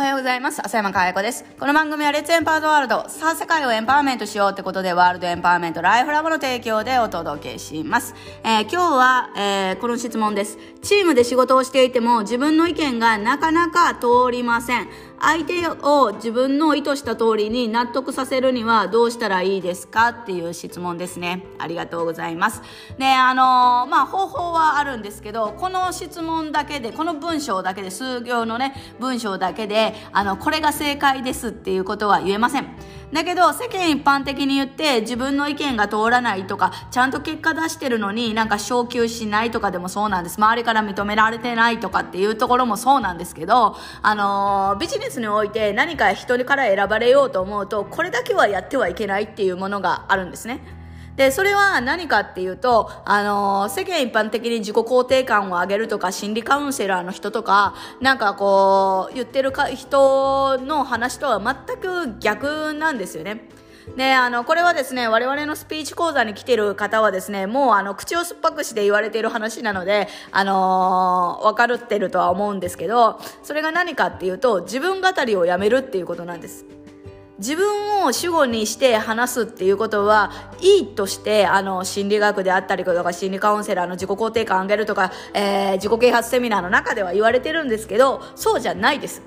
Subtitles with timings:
[0.00, 0.64] おはようございます。
[0.64, 1.44] 浅山かや子です。
[1.58, 8.14] この番組はレッツエンパワードワールド、さあ世界をエンパワーメントしようってことで、ワールドエンパワーメントライフラボの提供でお届けします。
[8.42, 10.56] えー、今日は、えー、この質問です。
[10.80, 14.88] チームで仕事をしていても自分の意見がなかなか通りません。
[15.22, 21.44] 相手を自分の意図した通りに納得させるにはどうしたらいいですかっていう質問ですね。
[21.58, 22.62] ありがとうございます。
[22.98, 32.68] で、あの、まあ、方法はあるんですけど、この質問だけで、この文章だけで、数行のね、文章だけで、あの、これが正解ですっていうことは言えません。
[33.12, 50.79] だけど世間一般的に言って自分の意見が通らないとかちゃんと結果出してるのになんか昇給しないとかでもそうなんです周りから認められてないとかっていうところもそうなんですけどあのー、ビジネスにおいて何か人から選ばれようと思うとこれだけはやってはいけないっていうものがあるんですね。
[51.20, 63.50] で、それは何かっていうと、あの、世間一般的に自己肯定感を上げるとか、心理カウンセラーの人とか、なんかこう、言ってるか人の話とは全く逆なんですよね。
[63.98, 76.64] で、あの、これはですね、我々のスピーチ講座に来てる方はですね、もうあの、口を酸っぱくして言われている話なので、あのー、分かるってるとは思うんですけど、それが何かっていうと、自分語りをやめるっていうことなんです。
[77.40, 89.22] 自分を主語にして話すっていうことはいいとしてあの心理学であったりとか心理カウンセラーの自己肯定感上げるとか、えー、自己啓発セミナーの中では言われてるんですけどそうじゃないです。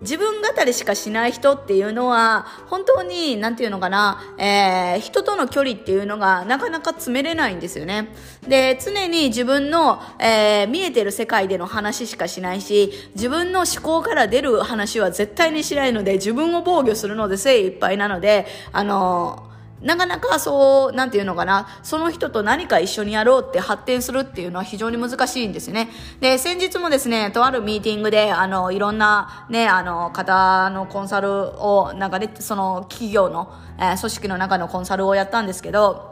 [0.00, 8.08] 自分語りしかしない人っていうのは、本当に、なんていうのかな、えー、人との距離っていうのがなかなか詰めれないんですよね。
[8.48, 19.49] で、常に自分の、えー、見えてる世界での話しかしないし、自分の思考から出る話は絶対にしないので、自分を防御するので精一杯なので、あのー
[19.82, 25.88] なかなかそう、なんていうのかな、その人と何か一緒にやろうって発展するっていうのは非常に難しいんですね。
[26.20, 36.09] で、先日もですね、とあるミーティングで、あの、いろんなね、あの、方のコンサルを、なんかね、その企業の、えー、組織の中のコンサルをやったんですけど、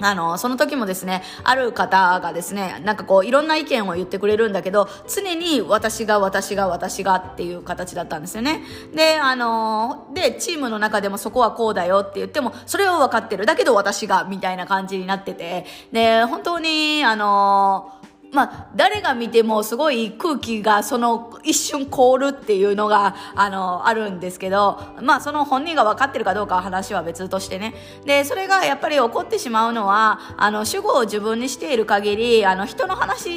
[0.00, 8.62] あの、その時もですね、ある方がですね、なんかこう、いろんな意見を言ってくれるんだけど、常に私が、私が、私がっていう形だったんですよね。
[8.94, 13.44] で、あの、で、チームの中でもそこはこうだよって言っても、それは分かってる。
[13.44, 17.92] だけど私が、みたいな感じになってて、で、本当に、あの、
[18.32, 27.74] まあ、誰が見てもすごい空気がその一瞬凍るっていうのが、あの、あるんですけど、まあ、その本人が分かってるかどうかは話は別としてね。
[28.06, 33.28] で、それがやっぱり起こってしまうのは、あの、主語を自分にしている限り、あの、人の話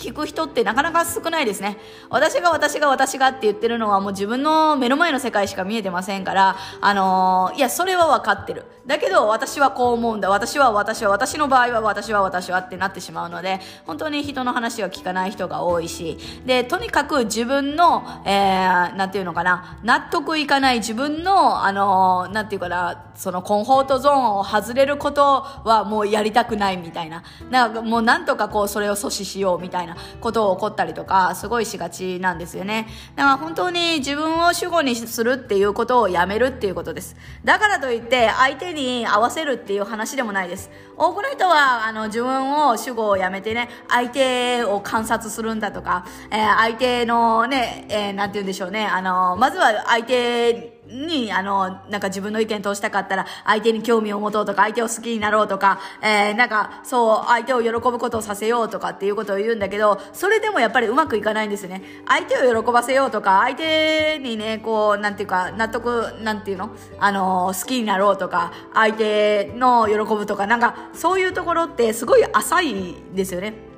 [0.00, 1.78] 聞く人ってなかなか少ないですね。
[2.10, 8.64] 私が私が私がって言ってるのはもう自分の目の前の世界しか見えてませんから、あのいや、それは分かってる。
[8.86, 10.28] だけど、私はこう思うんだ。
[10.28, 27.22] 私は私は、私の場合は私は私はってなってしまうので、本当に人の話は聞かない人が多いし、で、とにかく自分の、えー、なんていうのかな、納得いかない自分の、あのー、なんていうかな、そのコンフォートゾーンを外れることはもうやりたくないみたいな。
[27.50, 32.88] なんかもうなんとかこうそれを阻止しようみたいなことを起こったりとか、すごいしがちなんですよね。
[33.14, 37.16] だから本当に自分を主語にするっていうことをやめるっていうことです。
[37.44, 40.70] だからといって相手に合わせるっていう話でもないです。
[40.96, 61.82] 多くの人はあの自分を主語をやめてね、相手手を観察するんだとか、えー、相手のね、えー、なんて言うんでしょうね、あの、まずは相手に、あの、なんか自分の意見通したかったら、相手に興味を持とうとか、相手を好きになろうとか、えー、なんか、そう、相手を喜ぶことをさせようとかっていうことを言うんだけど、それでもやっぱりうまくいかないんですね。
[62.06, 66.70] 相手を喜ばせようとか、相手にね、こう、なんていうか、納得、なんていうの？
[67.00, 73.73] あの、好きになろうとか、相手の喜ぶとか、なんか、そういうところってすごい浅いですよね。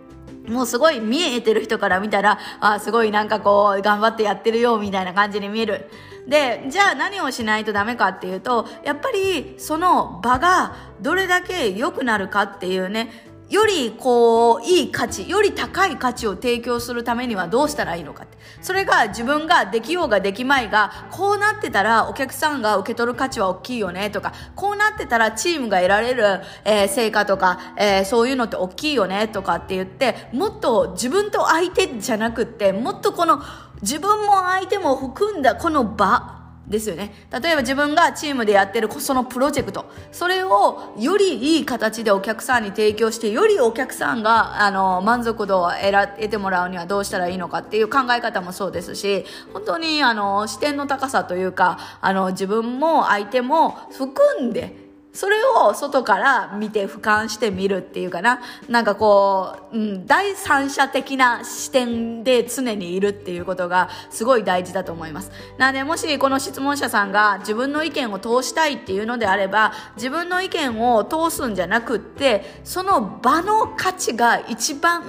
[0.49, 5.91] もうすごい見えてる人から見たら、あすごいなんかこう、頑張ってやってるよ、みたいな感じに見える。
[6.27, 13.11] で、じゃあ何をしないとダメかっていうと、やっぱりその場がどれだけ良くなるかっていうね、
[13.49, 18.37] よりこう、いい価値、より高い価値を提供するためにはどうしたらいいのかって。
[18.61, 33.41] それが自分ができようができまいが、こうなってたらお客さんが受け取る価値は大きいよねとか、こうなってたらチームが得られる、えー、成果とか、えー、そういうのって大きいよねとかって言って、もっと自分と相手じゃなくって、もっとこの
[33.81, 36.36] 自分も相手も含んだこの場、
[36.69, 37.13] ですよね。
[37.31, 39.87] 例えば自分がチームでやってるそのプロジェクト。
[40.11, 54.86] それをよりいい形でお客さんに提供して、よりお客さんが、あの、満足度を得てもらうにはどうしたらいいのかっていう考え方もそうですし、本当に、あの、視点の高さというか、あの、自分も相手も含んで、
[55.17, 58.41] それを外から見て俯瞰してみるっていうかな。
[58.69, 65.33] なんかこう、うん、第三者的な視点で常にいるっていうことがすごい大事だと思います。
[65.57, 75.03] なので、もしこの質問者さんが自分の意見を通したいっていうのであれば、自分の意見を通すんじゃなくって、その場の価値が一番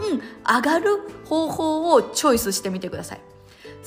[0.47, 3.36] 上がる方法をチョイスしてみてください。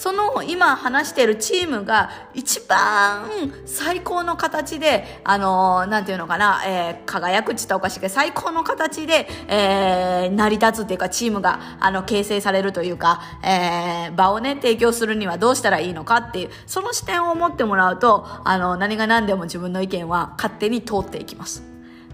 [0.01, 3.29] その今話しているチームが一番
[3.67, 21.63] 最高の形で、あのー、なんていうのかな、えー、輝くって言ったおかしいけど、最高の形で、えー、成り立つっていうか、チームが、あの、形成されるというか、えー、場をね、提供するにはどうしたらいいのかっていう、その視点を持ってもらうと、あの、何が何でも自分の意見は勝手に通っていきます。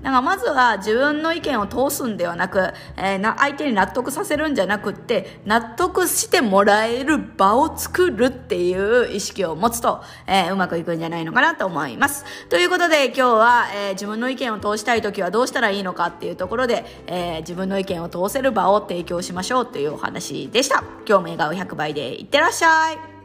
[0.02, 12.24] だからまずは自分の意見を通すんではなく、えー、な相手に納得させるんじゃなくって、納得してもらえる場を作るっていう意識を持つと、えー、うまくいくんじゃないのかなと思います。
[12.48, 20.84] ということで今日は、えー、自分の意見を通したい時はどうしたらいいのかっていうところで、え、自分の意見を通せる場を提供しましょうっていうお話でした。
[21.06, 23.15] 今日も笑顔100倍でいってらっしゃい。